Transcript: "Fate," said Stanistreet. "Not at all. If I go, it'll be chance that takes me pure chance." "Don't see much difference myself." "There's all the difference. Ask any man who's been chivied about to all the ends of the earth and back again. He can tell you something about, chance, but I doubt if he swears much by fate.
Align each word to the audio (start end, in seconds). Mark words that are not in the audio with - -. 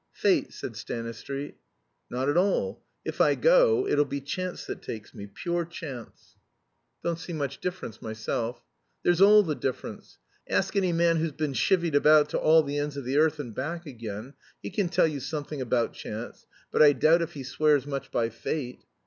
"Fate," 0.13 0.51
said 0.51 0.75
Stanistreet. 0.75 1.57
"Not 2.09 2.27
at 2.27 2.35
all. 2.35 2.81
If 3.05 3.21
I 3.21 3.35
go, 3.35 3.85
it'll 3.87 4.03
be 4.03 4.19
chance 4.19 4.65
that 4.65 4.81
takes 4.81 5.13
me 5.13 5.27
pure 5.27 5.63
chance." 5.63 6.37
"Don't 7.03 7.19
see 7.19 7.33
much 7.33 7.59
difference 7.59 8.01
myself." 8.01 8.63
"There's 9.03 9.21
all 9.21 9.43
the 9.43 9.53
difference. 9.53 10.17
Ask 10.49 10.75
any 10.75 10.91
man 10.91 11.17
who's 11.17 11.33
been 11.33 11.53
chivied 11.53 11.93
about 11.93 12.29
to 12.29 12.39
all 12.39 12.63
the 12.63 12.79
ends 12.79 12.97
of 12.97 13.05
the 13.05 13.17
earth 13.19 13.37
and 13.37 13.53
back 13.53 13.85
again. 13.85 14.33
He 14.63 14.71
can 14.71 14.89
tell 14.89 15.05
you 15.07 15.19
something 15.19 15.61
about, 15.61 15.93
chance, 15.93 16.47
but 16.71 16.81
I 16.81 16.93
doubt 16.93 17.21
if 17.21 17.33
he 17.33 17.43
swears 17.43 17.85
much 17.85 18.09
by 18.09 18.29
fate. 18.29 18.79